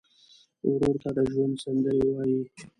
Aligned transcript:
ورور 0.71 0.95
ته 1.03 1.09
د 1.17 1.19
ژوند 1.31 1.55
سندرې 1.63 2.03
وایې. 2.13 2.41